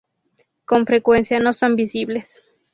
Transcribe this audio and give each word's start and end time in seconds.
Con 0.65 0.87
frecuencia 0.87 1.39
no 1.39 1.53
son 1.53 1.75
visibles. 1.75 2.41